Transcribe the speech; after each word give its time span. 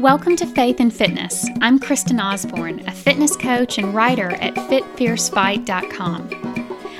Welcome 0.00 0.34
to 0.36 0.46
Faith 0.46 0.80
and 0.80 0.90
Fitness. 0.90 1.46
I'm 1.60 1.78
Kristen 1.78 2.18
Osborne, 2.20 2.80
a 2.88 2.90
fitness 2.90 3.36
coach 3.36 3.76
and 3.76 3.94
writer 3.94 4.30
at 4.30 4.54
fitfiercefight.com. 4.54 6.30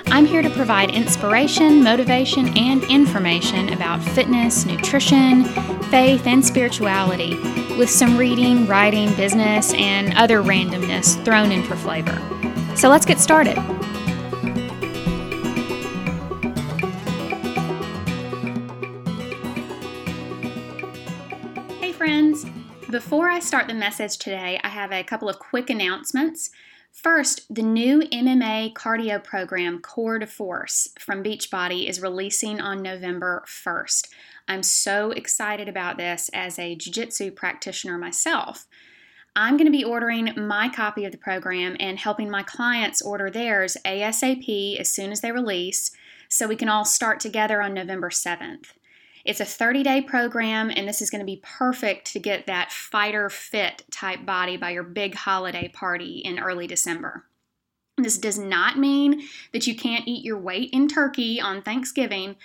I'm 0.08 0.26
here 0.26 0.42
to 0.42 0.50
provide 0.50 0.90
inspiration, 0.90 1.82
motivation, 1.82 2.48
and 2.58 2.84
information 2.84 3.72
about 3.72 4.02
fitness, 4.02 4.66
nutrition, 4.66 5.44
faith, 5.84 6.26
and 6.26 6.44
spirituality, 6.44 7.36
with 7.78 7.88
some 7.88 8.18
reading, 8.18 8.66
writing, 8.66 9.14
business, 9.14 9.72
and 9.72 10.12
other 10.18 10.42
randomness 10.42 11.24
thrown 11.24 11.52
in 11.52 11.62
for 11.62 11.76
flavor. 11.76 12.20
So 12.76 12.90
let's 12.90 13.06
get 13.06 13.18
started. 13.18 13.56
Before 22.90 23.28
I 23.28 23.38
start 23.38 23.68
the 23.68 23.74
message 23.74 24.18
today, 24.18 24.58
I 24.64 24.68
have 24.68 24.90
a 24.90 25.04
couple 25.04 25.28
of 25.28 25.38
quick 25.38 25.70
announcements. 25.70 26.50
First, 26.90 27.42
the 27.48 27.62
new 27.62 28.00
MMA 28.00 28.72
cardio 28.72 29.22
program, 29.22 29.80
Core 29.80 30.18
de 30.18 30.26
Force, 30.26 30.88
from 30.98 31.22
Beachbody 31.22 31.88
is 31.88 32.02
releasing 32.02 32.60
on 32.60 32.82
November 32.82 33.44
1st. 33.46 34.08
I'm 34.48 34.64
so 34.64 35.12
excited 35.12 35.68
about 35.68 35.98
this 35.98 36.30
as 36.34 36.58
a 36.58 36.74
jiu 36.74 36.92
jitsu 36.92 37.30
practitioner 37.30 37.96
myself. 37.96 38.66
I'm 39.36 39.56
going 39.56 39.66
to 39.66 39.78
be 39.78 39.84
ordering 39.84 40.34
my 40.36 40.68
copy 40.68 41.04
of 41.04 41.12
the 41.12 41.18
program 41.18 41.76
and 41.78 41.96
helping 41.96 42.28
my 42.28 42.42
clients 42.42 43.00
order 43.00 43.30
theirs 43.30 43.76
ASAP 43.84 44.80
as 44.80 44.90
soon 44.90 45.12
as 45.12 45.20
they 45.20 45.30
release 45.30 45.92
so 46.28 46.48
we 46.48 46.56
can 46.56 46.68
all 46.68 46.84
start 46.84 47.20
together 47.20 47.62
on 47.62 47.72
November 47.72 48.10
7th. 48.10 48.72
It's 49.24 49.40
a 49.40 49.44
30 49.44 49.82
day 49.82 50.02
program, 50.02 50.70
and 50.74 50.88
this 50.88 51.02
is 51.02 51.10
going 51.10 51.20
to 51.20 51.26
be 51.26 51.42
perfect 51.42 52.12
to 52.12 52.18
get 52.18 52.46
that 52.46 52.72
fighter 52.72 53.28
fit 53.28 53.84
type 53.90 54.24
body 54.24 54.56
by 54.56 54.70
your 54.70 54.82
big 54.82 55.14
holiday 55.14 55.68
party 55.68 56.18
in 56.18 56.38
early 56.38 56.66
December. 56.66 57.24
This 57.96 58.18
does 58.18 58.38
not 58.38 58.78
mean 58.78 59.22
that 59.52 59.66
you 59.66 59.76
can't 59.76 60.08
eat 60.08 60.24
your 60.24 60.38
weight 60.38 60.70
in 60.72 60.88
turkey 60.88 61.40
on 61.40 61.62
Thanksgiving. 61.62 62.36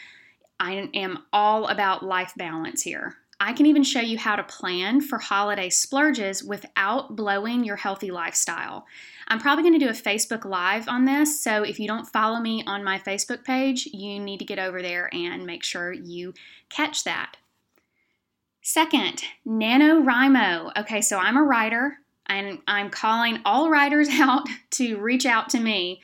I 0.60 0.90
am 0.94 1.20
all 1.32 1.68
about 1.68 2.04
life 2.04 2.34
balance 2.36 2.82
here. 2.82 3.18
I 3.40 3.54
can 3.54 3.66
even 3.66 3.84
show 3.84 4.00
you 4.00 4.18
how 4.18 4.36
to 4.36 4.44
plan 4.44 5.02
for 5.02 5.18
holiday 5.18 5.70
splurges 5.70 6.44
without 6.44 7.16
blowing 7.16 7.64
your 7.64 7.76
healthy 7.76 8.10
lifestyle. 8.10 8.86
I'm 9.28 9.40
probably 9.40 9.64
going 9.64 9.78
to 9.78 9.86
do 9.86 9.90
a 9.90 9.94
Facebook 9.94 10.46
Live 10.46 10.88
on 10.88 11.06
this, 11.06 11.44
so 11.44 11.64
if 11.64 11.80
you 11.80 11.88
don't 11.88 12.06
follow 12.06 12.40
me 12.40 12.64
on 12.66 12.84
my 12.84 12.98
Facebook 13.00 13.44
page, 13.44 13.88
you 13.88 14.20
need 14.20 14.40
to 14.40 14.46
get 14.46 14.60
over 14.60 14.82
there 14.82 15.10
and 15.14 15.46
make 15.46 15.64
sure 15.64 15.92
you 15.92 16.34
catch 16.70 17.04
that. 17.04 17.38
Second, 18.62 19.24
NaNoWriMo. 19.46 20.72
Okay, 20.78 21.02
so 21.02 21.18
I'm 21.18 21.38
a 21.38 21.44
writer 21.44 21.98
and 22.28 22.60
I'm 22.68 22.90
calling 22.90 23.40
all 23.46 23.70
writers 23.70 24.10
out 24.14 24.48
to 24.72 24.98
reach 24.98 25.26
out 25.26 25.50
to 25.50 25.60
me. 25.60 26.02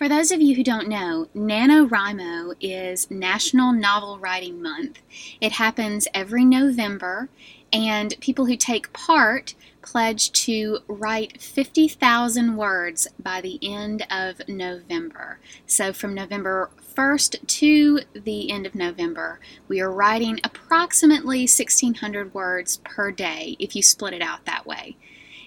For 0.00 0.08
those 0.08 0.32
of 0.32 0.40
you 0.40 0.56
who 0.56 0.64
don't 0.64 0.88
know, 0.88 1.28
NaNoWriMo 1.36 2.54
is 2.58 3.10
National 3.10 3.70
Novel 3.70 4.18
Writing 4.18 4.62
Month. 4.62 5.02
It 5.42 5.52
happens 5.52 6.08
every 6.14 6.46
November, 6.46 7.28
and 7.70 8.18
people 8.18 8.46
who 8.46 8.56
take 8.56 8.94
part 8.94 9.54
pledge 9.82 10.32
to 10.46 10.78
write 10.88 11.42
50,000 11.42 12.56
words 12.56 13.08
by 13.18 13.42
the 13.42 13.58
end 13.62 14.06
of 14.10 14.40
November. 14.48 15.38
So, 15.66 15.92
from 15.92 16.14
November 16.14 16.70
1st 16.96 17.46
to 17.46 18.00
the 18.14 18.50
end 18.50 18.64
of 18.64 18.74
November, 18.74 19.38
we 19.68 19.82
are 19.82 19.92
writing 19.92 20.40
approximately 20.42 21.40
1,600 21.40 22.32
words 22.32 22.78
per 22.84 23.10
day 23.10 23.54
if 23.58 23.76
you 23.76 23.82
split 23.82 24.14
it 24.14 24.22
out 24.22 24.46
that 24.46 24.64
way. 24.64 24.96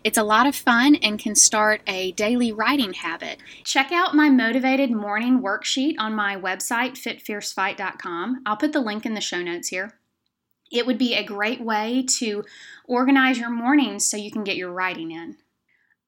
It's 0.04 0.18
a 0.18 0.24
lot 0.24 0.48
of 0.48 0.56
fun 0.56 0.96
and 0.96 1.18
can 1.18 1.34
start 1.34 1.82
a 1.88 2.12
daily 2.12 2.52
writing 2.52 2.94
habit. 2.94 3.40
Check 3.64 3.92
out 3.92 4.16
my 4.16 4.30
motivated 4.30 4.92
morning 4.92 5.42
worksheet 5.42 5.96
on 5.98 6.14
my 6.14 6.36
website, 6.36 6.94
fitfiercefight.com. 6.94 8.42
I'll 8.46 8.58
put 8.58 8.74
the 8.74 8.82
link 8.82 9.06
in 9.06 9.14
the 9.14 9.22
show 9.22 9.42
notes 9.42 9.70
here. 9.70 9.94
It 10.72 10.86
would 10.86 10.98
be 10.98 11.14
a 11.14 11.24
great 11.24 11.62
way 11.62 12.06
to 12.18 12.44
organize 12.86 13.38
your 13.38 13.50
mornings 13.50 14.06
so 14.06 14.18
you 14.18 14.32
can 14.32 14.44
get 14.44 14.58
your 14.58 14.72
writing 14.72 15.12
in. 15.12 15.38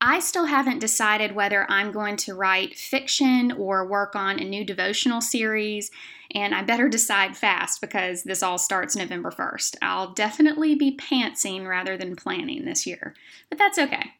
I 0.07 0.19
still 0.19 0.45
haven't 0.45 0.77
decided 0.77 1.33
whether 1.33 1.65
I'm 1.67 1.91
going 1.91 2.15
to 2.17 2.35
write 2.35 2.77
fiction 2.77 3.51
or 3.53 3.87
work 3.87 4.15
on 4.15 4.37
a 4.37 4.43
new 4.43 4.63
devotional 4.63 5.19
series, 5.19 5.89
and 6.29 6.53
I 6.53 6.61
better 6.61 6.87
decide 6.87 7.35
fast 7.35 7.81
because 7.81 8.21
this 8.21 8.43
all 8.43 8.59
starts 8.59 8.95
November 8.95 9.31
1st. 9.31 9.77
I'll 9.81 10.13
definitely 10.13 10.75
be 10.75 10.95
pantsing 10.95 11.67
rather 11.67 11.97
than 11.97 12.15
planning 12.15 12.65
this 12.65 12.85
year, 12.85 13.15
but 13.49 13.57
that's 13.57 13.79
okay. 13.79 14.11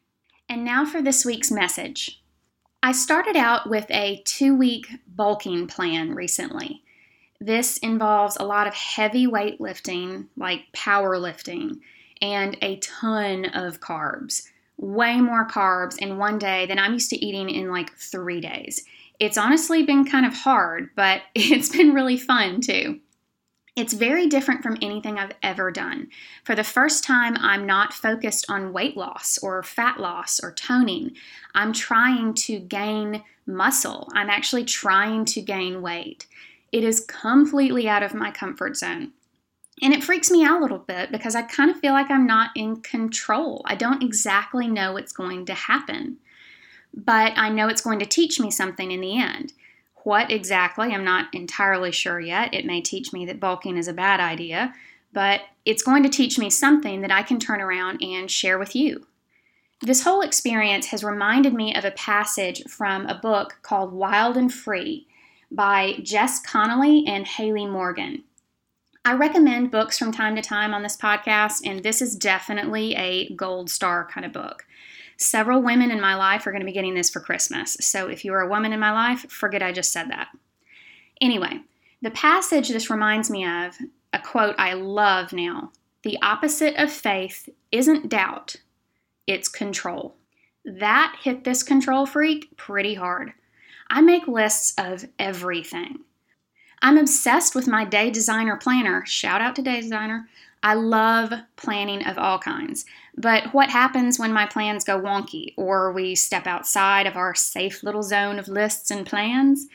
And 0.50 0.66
now 0.66 0.85
for 0.85 1.03
this 1.03 1.23
week's 1.23 1.51
message. 1.51 2.19
I 2.81 2.91
started 2.91 3.35
out 3.35 3.69
with 3.69 3.85
a 3.91 4.23
two 4.25 4.57
week 4.57 4.88
bulking 5.07 5.67
plan 5.67 6.16
recently. 6.16 6.81
This 7.40 7.78
involves 7.78 8.38
a 8.38 8.44
lot 8.44 8.66
of 8.66 8.73
heavy 8.73 9.28
weightlifting, 9.28 10.29
like 10.35 10.62
powerlifting, 10.75 11.81
and 12.23 12.57
a 12.63 12.78
ton 12.78 13.46
of 13.46 13.81
carbs 13.81 14.47
way 14.78 15.22
more 15.22 15.47
carbs 15.47 15.97
in 15.97 16.18
one 16.18 16.38
day 16.38 16.66
than 16.66 16.80
I'm 16.80 16.94
used 16.94 17.09
to 17.12 17.25
eating 17.25 17.50
in 17.50 17.72
like 17.72 17.96
three 17.96 18.41
days. 18.41 18.84
It's 19.19 19.38
honestly 19.38 19.84
been 19.84 20.06
kind 20.06 20.25
of 20.25 20.34
hard, 20.34 20.90
but 20.96 21.22
it's 21.36 21.69
been 21.69 21.94
really 21.94 22.18
fun 22.18 22.62
too. 22.62 23.00
It's 23.75 23.94
very 23.94 24.28
different 24.28 24.64
from 24.64 24.78
anything 24.81 25.18
I've 25.18 25.34
ever 25.44 25.69
done. 25.69 26.08
For 26.46 26.56
the 26.56 26.64
first 26.64 27.03
time, 27.03 27.35
I'm 27.38 27.66
not 27.66 27.94
focused 27.94 28.46
on 28.47 28.72
weight 28.72 28.96
loss 28.96 29.38
or 29.40 29.62
fat 29.64 30.00
loss 30.00 30.40
or 30.41 30.53
toning. 30.53 31.12
I'm 31.53 31.74
trying 31.74 32.35
to 32.35 32.59
gain 32.59 33.22
muscle. 33.46 34.09
I'm 34.14 34.30
actually 34.30 34.64
trying 34.64 35.25
to 35.25 35.41
gain 35.41 35.81
weight. 35.81 36.25
It 36.72 36.85
is 36.85 37.06
completely 37.06 37.90
out 37.90 38.02
of 38.02 38.14
my 38.14 38.31
comfort 38.31 38.78
zone. 38.78 39.12
And 39.81 39.94
it 39.94 40.03
freaks 40.03 40.31
me 40.31 40.46
out 40.46 40.59
a 40.59 40.62
little 40.62 40.80
bit 40.80 41.12
because 41.12 41.36
I 41.36 41.41
kind 41.41 41.69
of 41.69 41.80
feel 41.80 41.94
like 41.94 42.09
I'm 42.09 42.25
not 42.25 42.52
in 42.56 42.78
control. 42.78 43.62
I 43.66 43.75
don't 43.75 44.03
exactly 44.03 44.68
know 44.68 44.94
what's 44.94 45.12
going 45.12 45.46
to 45.47 45.53
happen, 45.53 46.18
but 46.94 47.34
I 47.36 47.50
know 47.50 47.68
it's 47.68 47.81
going 47.81 48.00
to 48.00 48.06
teach 48.06 48.40
me 48.40 48.50
something 48.52 48.91
in 48.91 49.02
the 49.02 49.19
end. 49.19 49.53
What 50.03 50.31
exactly, 50.31 50.94
I'm 50.94 51.03
not 51.03 51.34
entirely 51.34 51.91
sure 51.91 52.19
yet. 52.19 52.53
It 52.53 52.66
may 52.66 52.80
teach 52.80 53.12
me 53.12 53.25
that 53.25 53.40
bulking 53.40 53.75
is 53.75 53.88
a 53.88 53.94
bad 53.94 54.19
idea, 54.19 54.74
but 55.12 55.41
it's 55.66 55.84
going 55.84 56.03
to 56.03 56.09
teach 56.09 56.38
me 56.38 56.50
something 56.50 57.02
that 57.02 57.12
I 57.12 57.24
can 57.24 57.40
turn 57.40 57.59
around 57.59 58.02
and 58.02 58.30
share 58.30 58.59
with 58.59 58.75
you. 58.75 59.08
This 59.81 60.03
whole 60.03 60.22
experience 60.22 60.88
has 60.88 61.03
reminded 61.03 61.53
me 61.53 61.75
of 61.75 61.84
a 61.84 61.91
passage 61.91 62.64
from 62.69 63.08
a 63.08 63.16
book 63.16 63.58
called 63.62 63.91
Wild 63.91 64.38
and 64.38 64.53
Free 64.53 65.08
by 65.52 66.00
Jess 66.02 66.40
Connolly 66.41 67.06
and 67.08 67.28
Hayley 67.28 67.66
Morgan. 67.66 68.24
I 69.08 69.14
recommend 69.14 69.70
books 69.70 70.00
from 70.00 70.12
time 70.12 70.36
to 70.36 70.42
time 70.42 70.74
on 70.74 70.82
this 70.82 70.98
podcast, 70.98 71.62
and 71.64 71.84
this 71.84 72.02
is 72.02 72.16
definitely 72.16 72.96
a 72.96 73.30
gold 73.36 73.70
star 73.70 74.08
kind 74.12 74.26
of 74.26 74.34
book. 74.34 74.66
Several 75.18 75.62
women 75.62 75.92
in 75.92 76.02
my 76.02 76.16
life 76.16 76.48
are 76.48 76.52
going 76.52 76.62
to 76.62 76.66
be 76.66 76.72
getting 76.72 76.96
this 76.96 77.12
for 77.12 77.20
Christmas, 77.20 77.78
so 77.80 78.08
if 78.08 78.26
you 78.26 78.34
are 78.34 78.42
a 78.42 78.50
woman 78.50 78.74
in 78.74 78.80
my 78.80 78.92
life, 78.92 79.30
forget 79.30 79.62
I 79.62 79.72
just 79.72 79.92
said 79.92 80.10
that. 80.10 80.30
Anyway, 81.22 81.60
the 82.02 82.10
passage 82.10 82.70
this 82.70 82.90
reminds 82.90 83.30
me 83.30 83.46
of, 83.46 83.78
a 84.12 84.18
quote 84.18 84.56
I 84.58 84.74
love 84.74 85.34
now 85.34 85.72
the 86.02 86.18
opposite 86.24 86.76
of 86.76 86.92
faith 86.92 87.48
isn't 87.72 88.10
doubt, 88.10 88.56
it's 89.28 89.48
control. 89.48 90.16
That 90.64 91.16
hit 91.22 91.44
this 91.44 91.62
control 91.62 92.08
freak 92.08 92.58
pretty 92.58 92.96
hard. 92.96 93.34
I 93.88 94.02
make 94.02 94.28
lists 94.28 94.74
of 94.80 95.06
everything. 95.20 96.00
I'm 96.82 96.98
obsessed 96.98 97.56
with 97.56 97.68
my 97.68 97.86
day 97.86 98.10
designer 98.10 98.58
planner. 98.58 99.06
Shout 99.06 99.42
out 99.42 99.56
to 99.56 99.62
Day 99.62 99.82
Designer. 99.82 100.28
I 100.64 100.74
love 100.74 101.32
planning 101.58 102.06
of 102.06 102.18
all 102.18 102.40
kinds. 102.40 102.86
But 103.16 103.54
what 103.54 103.70
happens 103.70 104.18
when 104.18 104.34
my 104.34 104.46
plans 104.46 104.84
go 104.84 105.00
wonky 105.00 105.54
or 105.58 105.92
we 105.92 106.16
step 106.16 106.48
outside 106.48 107.06
of 107.06 107.16
our 107.16 107.36
safe 107.36 107.84
little 107.84 108.04
zone 108.04 108.40
of 108.40 108.48
lists 108.48 108.90
and 108.90 109.06
plans? 109.06 109.68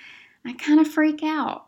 I 0.44 0.52
kind 0.54 0.80
of 0.80 0.88
freak 0.88 1.22
out. 1.22 1.66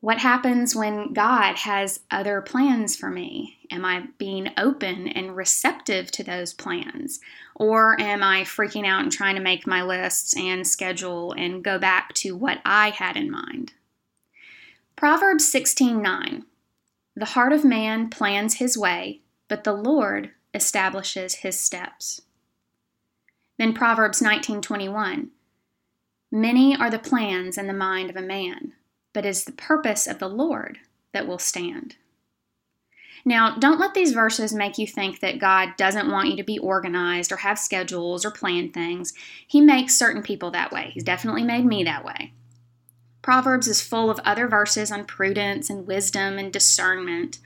What 0.00 0.18
happens 0.18 0.76
when 0.76 1.12
God 1.12 1.56
has 1.56 2.00
other 2.10 2.40
plans 2.40 2.94
for 2.94 3.10
me? 3.10 3.58
Am 3.72 3.84
I 3.84 4.04
being 4.18 4.50
open 4.56 5.08
and 5.08 5.34
receptive 5.34 6.12
to 6.12 6.22
those 6.22 6.52
plans? 6.52 7.18
Or 7.56 8.00
am 8.00 8.22
I 8.22 8.42
freaking 8.42 8.86
out 8.86 9.02
and 9.02 9.10
trying 9.10 9.34
to 9.34 9.42
make 9.42 9.66
my 9.66 9.82
lists 9.82 10.36
and 10.36 10.64
schedule 10.64 11.32
and 11.32 11.64
go 11.64 11.78
back 11.78 12.14
to 12.14 12.36
what 12.36 12.60
I 12.64 12.90
had 12.90 13.16
in 13.16 13.30
mind? 13.30 13.72
Proverbs 14.96 15.44
16:9 15.52 16.46
The 17.14 17.26
heart 17.26 17.52
of 17.52 17.66
man 17.66 18.08
plans 18.08 18.54
his 18.54 18.78
way, 18.78 19.20
but 19.46 19.62
the 19.62 19.74
Lord 19.74 20.30
establishes 20.54 21.36
his 21.36 21.60
steps. 21.60 22.22
Then 23.58 23.74
Proverbs 23.74 24.22
19:21 24.22 25.32
Many 26.32 26.74
are 26.74 26.88
the 26.88 26.98
plans 26.98 27.58
in 27.58 27.66
the 27.66 27.74
mind 27.74 28.08
of 28.08 28.16
a 28.16 28.22
man, 28.22 28.72
but 29.12 29.26
it 29.26 29.28
is 29.28 29.44
the 29.44 29.52
purpose 29.52 30.06
of 30.06 30.18
the 30.18 30.30
Lord 30.30 30.78
that 31.12 31.28
will 31.28 31.38
stand. 31.38 31.96
Now, 33.22 33.54
don't 33.56 33.78
let 33.78 33.92
these 33.92 34.12
verses 34.12 34.54
make 34.54 34.78
you 34.78 34.86
think 34.86 35.20
that 35.20 35.38
God 35.38 35.76
doesn't 35.76 36.10
want 36.10 36.30
you 36.30 36.36
to 36.38 36.42
be 36.42 36.58
organized 36.58 37.30
or 37.30 37.36
have 37.36 37.58
schedules 37.58 38.24
or 38.24 38.30
plan 38.30 38.70
things. 38.70 39.12
He 39.46 39.60
makes 39.60 39.98
certain 39.98 40.22
people 40.22 40.50
that 40.52 40.72
way. 40.72 40.92
He's 40.94 41.04
definitely 41.04 41.42
made 41.42 41.66
me 41.66 41.84
that 41.84 42.02
way. 42.02 42.32
Proverbs 43.26 43.66
is 43.66 43.80
full 43.80 44.08
of 44.08 44.20
other 44.20 44.46
verses 44.46 44.92
on 44.92 45.04
prudence 45.04 45.68
and 45.68 45.84
wisdom 45.84 46.38
and 46.38 46.52
discernment. 46.52 47.40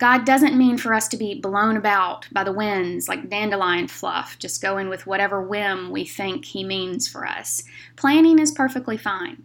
God 0.00 0.24
doesn't 0.24 0.58
mean 0.58 0.76
for 0.76 0.92
us 0.92 1.06
to 1.06 1.16
be 1.16 1.40
blown 1.40 1.76
about 1.76 2.26
by 2.32 2.42
the 2.42 2.50
winds 2.50 3.06
like 3.06 3.30
dandelion 3.30 3.86
fluff, 3.86 4.36
just 4.40 4.60
going 4.60 4.88
with 4.88 5.06
whatever 5.06 5.40
whim 5.40 5.92
we 5.92 6.04
think 6.04 6.46
He 6.46 6.64
means 6.64 7.06
for 7.06 7.24
us. 7.24 7.62
Planning 7.94 8.40
is 8.40 8.50
perfectly 8.50 8.96
fine. 8.96 9.44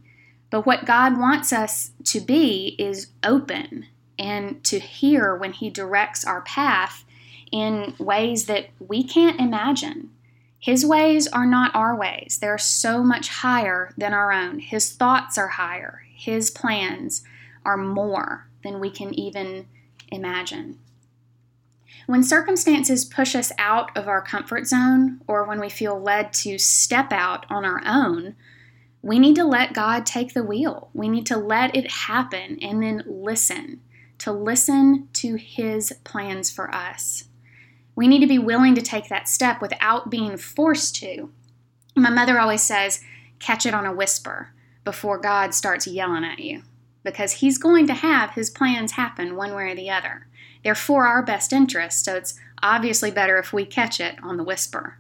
But 0.50 0.66
what 0.66 0.88
God 0.88 1.20
wants 1.20 1.54
us 1.54 1.92
to 2.06 2.20
be 2.20 2.76
is 2.80 3.10
open 3.24 3.86
and 4.18 4.64
to 4.64 4.80
hear 4.80 5.36
when 5.36 5.54
He 5.54 5.70
directs 5.70 6.26
our 6.26 6.42
path 6.42 7.06
in 7.52 7.94
ways 8.00 8.48
that 8.48 8.70
we 8.80 9.04
can't 9.04 9.40
imagine. 9.40 10.10
His 10.64 10.86
ways 10.86 11.28
are 11.28 11.46
not 11.46 11.76
our 11.76 11.94
ways, 11.94 12.38
they're 12.40 12.58
so 12.58 13.04
much 13.04 13.28
higher 13.28 13.94
than 13.98 14.14
our 14.14 14.32
own. 14.32 14.60
His 14.60 14.94
thoughts 14.94 15.38
are 15.38 15.50
higher, 15.50 16.06
His 16.16 16.50
plans 16.50 17.22
are 17.66 17.76
more 17.76 18.48
than 18.64 18.80
we 18.80 18.90
can 18.90 19.14
even 19.14 19.68
imagine. 20.10 20.80
When 22.06 22.24
circumstances 22.24 23.04
push 23.04 23.36
us 23.36 23.52
out 23.58 23.92
of 23.98 24.08
our 24.08 24.22
comfort 24.22 24.66
zone 24.66 25.20
or 25.28 25.44
when 25.44 25.60
we 25.60 25.68
feel 25.68 26.00
led 26.00 26.32
to 26.36 26.58
step 26.58 27.12
out 27.12 27.46
on 27.50 27.66
our 27.66 27.82
own, 27.86 28.38
we 29.02 29.20
need 29.20 29.36
to 29.36 29.44
let 29.44 29.74
God 29.74 30.06
take 30.06 30.34
the 30.34 30.46
wheel. 30.46 30.90
We 30.94 31.10
need 31.10 31.26
to 31.26 31.36
let 31.36 31.76
it 31.76 31.92
happen 31.92 32.58
and 32.62 32.82
then 32.82 33.04
listen, 33.06 33.82
to 34.20 34.32
listen 34.32 35.10
to 35.12 35.36
His 35.36 35.92
plans 36.06 36.50
for 36.50 36.74
us. 36.74 37.26
We 37.96 38.08
need 38.08 38.22
to 38.22 38.28
be 38.28 38.40
willing 38.40 38.76
to 38.76 38.82
take 38.82 39.10
that 39.10 39.28
step 39.28 39.62
without 39.62 40.10
being 40.10 40.38
forced 40.38 40.96
to. 40.98 41.32
My 41.96 42.10
mother 42.10 42.40
always 42.40 42.64
says, 42.64 43.02
catch 43.40 43.66
it 43.66 43.74
on 43.74 43.86
a 43.86 43.94
whisper 43.94 44.50
before 44.84 45.18
God 45.18 45.54
starts 45.54 45.88
yelling 45.88 46.24
at 46.24 46.40
you 46.40 46.64
because 47.04 47.34
He's 47.34 47.58
going 47.58 47.88
to 47.88 47.94
have 47.94 48.32
His 48.32 48.50
plans 48.50 48.94
happen 48.94 49.36
one 49.36 49.54
way 49.54 49.72
or 49.72 49.76
the 49.76 49.90
other. 49.90 50.28
They're 50.64 50.76
for 50.76 51.06
our 51.06 51.22
best 51.22 51.54
interest, 51.54 52.06
so 52.06 52.16
it's 52.16 52.40
obviously 52.62 53.12
better 53.12 53.38
if 53.38 53.54
we 53.54 53.66
catch 53.66 54.00
it 54.00 54.16
on 54.24 54.38
the 54.38 54.44
whisper. 54.44 54.98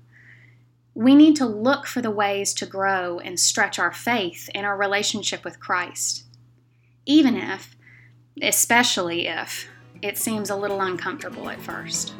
We 0.93 1.15
need 1.15 1.35
to 1.37 1.45
look 1.45 1.87
for 1.87 2.01
the 2.01 2.11
ways 2.11 2.53
to 2.55 2.65
grow 2.65 3.19
and 3.19 3.39
stretch 3.39 3.79
our 3.79 3.91
faith 3.91 4.49
in 4.53 4.65
our 4.65 4.77
relationship 4.77 5.43
with 5.43 5.59
Christ, 5.59 6.25
even 7.05 7.35
if, 7.35 7.75
especially 8.41 9.27
if, 9.27 9.67
it 10.01 10.17
seems 10.17 10.49
a 10.49 10.55
little 10.55 10.81
uncomfortable 10.81 11.49
at 11.49 11.61
first. 11.61 12.13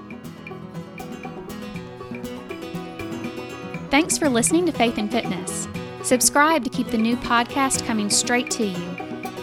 Thanks 3.93 4.17
for 4.17 4.27
listening 4.27 4.65
to 4.65 4.71
Faith 4.71 4.97
and 4.97 5.11
Fitness. 5.11 5.67
Subscribe 6.01 6.63
to 6.63 6.69
keep 6.71 6.87
the 6.87 6.97
new 6.97 7.15
podcast 7.15 7.85
coming 7.85 8.09
straight 8.09 8.49
to 8.49 8.65
you 8.65 8.83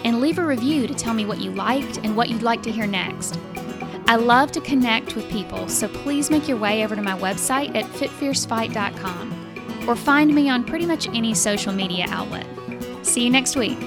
and 0.05 0.20
leave 0.20 0.41
a 0.41 0.44
review 0.44 0.88
to 0.88 0.94
tell 0.94 1.14
me 1.14 1.25
what 1.25 1.38
you 1.38 1.52
liked 1.52 1.99
and 1.99 2.17
what 2.17 2.31
you'd 2.31 2.43
like 2.43 2.61
to 2.64 2.73
hear 2.73 2.88
next. 2.88 3.38
I 4.08 4.17
love 4.17 4.50
to 4.50 4.61
connect 4.61 5.14
with 5.14 5.31
people, 5.31 5.69
so 5.69 5.87
please 5.87 6.32
make 6.32 6.49
your 6.49 6.56
way 6.56 6.82
over 6.82 6.97
to 6.97 7.02
my 7.02 7.17
website 7.17 7.76
at 7.76 7.85
fitfiercefight.com 7.93 9.87
or 9.88 9.94
find 9.94 10.35
me 10.35 10.50
on 10.50 10.64
pretty 10.64 10.85
much 10.85 11.06
any 11.11 11.32
social 11.32 11.73
media 11.73 12.06
outlet. 12.08 12.49
See 13.06 13.23
you 13.23 13.31
next 13.31 13.55
week. 13.55 13.79